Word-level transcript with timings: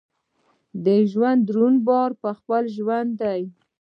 د 0.85 0.87
ژوند 1.11 1.41
دروند 1.49 1.79
بار 1.87 2.11
پخپله 2.23 2.69
ژوند 2.77 3.09
دی. 3.21 3.41